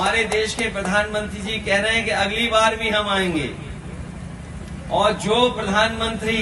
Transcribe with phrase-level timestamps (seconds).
[0.00, 3.48] हमारे देश के प्रधानमंत्री जी कह रहे हैं कि अगली बार भी हम आएँगे।
[4.90, 6.38] और जो प्रधानमंत्री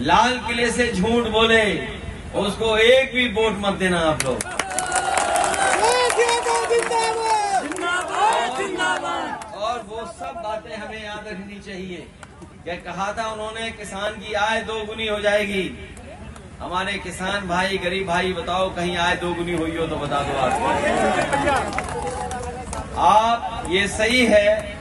[0.00, 1.64] लाल किले से झूठ बोले
[2.42, 4.44] उसको एक भी वोट मत देना आप लोग।
[9.62, 12.06] और वो सब बातें हमें याद रखनी चाहिए।
[12.64, 13.70] क्या कहा था उन्होंने?
[13.72, 15.66] किसान की आय दो गुनी हो जाएगी।
[16.60, 20.38] हमारे किसान भाई गरीब भाई बताओ कहीं आय दो गुनी हुई हो तो बता दो
[20.38, 20.52] आप।
[22.96, 24.76] आप, ये सही है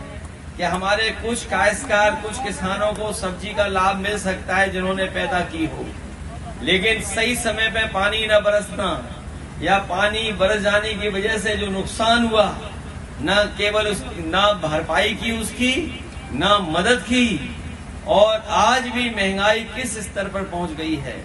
[0.57, 5.39] कि हमारे कुछ कायस्कार, कुछ किसानों को सब्ज़ी का लाभ मिल सकता है जिन्होंने पैदा
[5.47, 5.85] की हो।
[6.63, 8.89] लेकिन सही समय पे पानी न बरसना
[9.61, 12.45] या पानी बरस जाने की वजह से जो नुकसान हुआ,
[13.21, 15.73] न केवल उस, न भरपाई की उसकी,
[16.33, 17.57] न मदद की,
[18.07, 21.15] और आज भी महँगाई किस स्तर पर पहुँच गई है,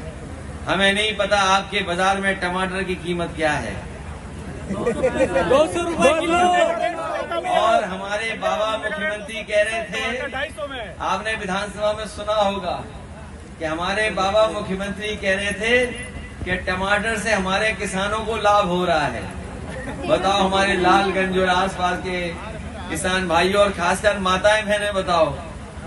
[0.66, 3.76] हमें नहीं पता आपके बाज़ार में टमाटर की कीमत क्या है।
[4.68, 6.38] दो सौ रूपए किलो।
[7.50, 10.02] और हमारे बाबा मुख्यमंत्री कह रहे थे
[11.10, 12.76] आपने विधानसभा में सुना होगा
[13.58, 15.86] कि हमारे बाबा मुख्यमंत्री कह रहे थे
[16.44, 19.22] कि टमाटर से हमारे किसानों को लाभ हो रहा है।
[20.08, 22.20] बताओ हमारे लालगंज और आसपास के
[22.90, 25.26] किसान भाइयों और खासकर माताएँ बहनें बताओ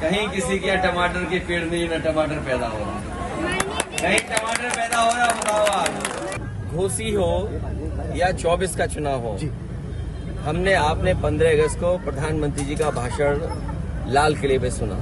[0.02, 3.00] कहीं किसी के टमाटर के पेड़ नहीं न टमाटर पैदा हो रहा
[4.02, 5.90] कहीं टमाटर पैदा हो रहा बताओ आप।
[6.74, 7.32] घोसी हो
[8.16, 9.38] या 24 का चुनाव हो।
[10.46, 13.40] हमने आपने 15 अगस्त को प्रधानमंत्री जी का भाषण
[14.12, 14.96] लाल किले पे सुना।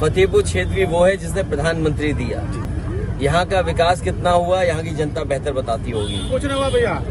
[0.00, 2.42] फतेहपुर क्षेत्र भी वो है जिसने प्रधानमंत्री दिया।
[3.20, 7.02] यहाँ का विकास कितना हुआ यहाँ की जनता बेहतर बताती होगी। कुछ नहीं हुआ भैया?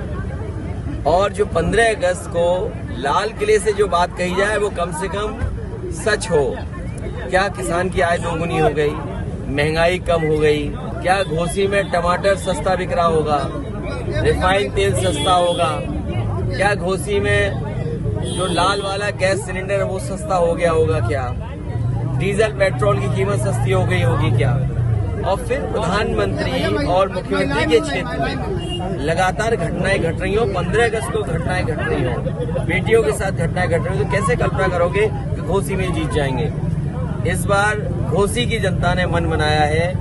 [1.08, 5.08] और जो 15 अगस्त को लाल किले से जो बात कही जाए वो कम से
[5.08, 5.40] कम
[5.92, 6.58] सच हो।
[7.30, 8.92] क्या किसान की आय दोगुनी हो गई?
[9.56, 13.38] महँगाई कम हो गई। क्या घोसी में टमाटर सस्ता बिक रहा होगा?
[14.16, 15.72] रिफाइंड तेल सस्ता होगा।
[16.50, 17.70] क्या घोसी में
[18.28, 21.24] जो लाल वाला गैस सिलेंडर वो सस्ता हो गया होगा क्या?
[22.20, 24.52] डीजल, पेट्रोल की कीमत सस्ती हो गई होगी क्या?
[25.28, 31.12] और फिर प्रधानमंत्री और मुख्यमंत्री के क्षेत्र में लगातार घटनाएँ घट रही हो, पंद्रह अगस्त
[31.14, 32.14] को घटनाएँ घट रही हो,
[32.66, 36.12] बेटियों के साथ घटनाएँ घट रही हो तो कैसे कल्पना करोगे कि घोसी में जीत
[36.12, 36.52] जाएँगे?
[37.32, 37.80] इस बार
[38.10, 39.94] घोसी की जनता ने मन बनाया है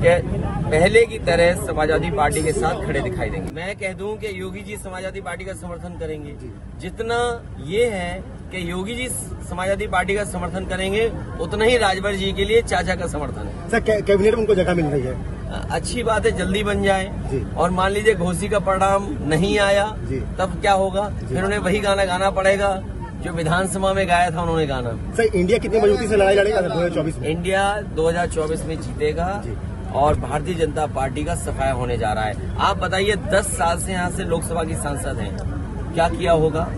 [0.00, 0.14] कि
[0.64, 4.60] पहले की तरह समाजवादी पार्टी के साथ खड़े दिखाई देंगे। मैं कह दूँ कि योगी
[4.60, 6.32] जी समाजवादी पार्टी का समर्थन करेंगे।
[6.80, 7.18] जितना
[7.66, 8.14] ये है
[8.52, 9.08] कि योगी जी
[9.48, 11.10] समाजवादी पार्टी का समर्थन करेंगे
[11.40, 14.74] उतना ही राजभर जी के लिए चाचा का समर्थन है। सर कैबिनेट में उनको जगह
[14.74, 15.16] मिल रही है?
[15.70, 19.86] अच्छी बात है जल्दी बन जाए। और मान लीजिए घोसी का परिणाम नहीं आया
[20.38, 21.08] तब क्या होगा?
[21.20, 22.74] फिर उन्हें वही गाना गाना पड़ेगा
[23.24, 26.74] जो विधानसभा में गाया था उन्होंने गाना। सर इंडिया कितनी मजबूती से लड़ाई लड़ेगा दो
[26.74, 27.28] हज़ार चौबीस में?
[27.28, 27.62] इंडिया
[27.96, 29.56] 2024 में जीतेगा। जी।
[29.94, 33.92] और भारतीय जनता पार्टी का सफाया होने जा रहा है। आप बताइए 10 साल से
[33.92, 35.38] यहाँ से लोकसभा की सांसद हैं।
[35.94, 36.68] क्या किया होगा?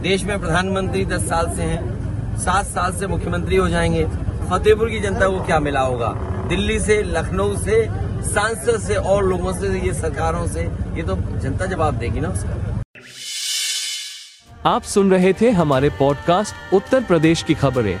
[0.00, 1.98] देश में प्रधानमंत्री 10 साल से हैं,
[2.38, 4.04] सात साल से मुख्यमंत्री हो जाएँगे।
[4.50, 6.08] फतेहपुर की जनता को क्या मिला होगा?
[6.48, 7.88] दिल्ली से, लखनऊ से,
[8.22, 10.60] सांसद से और लोगों से, ये सरकारों से?
[10.94, 12.80] ये तो जनता जवाब देगी ना उसका।
[14.66, 18.00] आप सुन रहे थे हमारे पॉडकास्ट उत्तर प्रदेश की खबरें।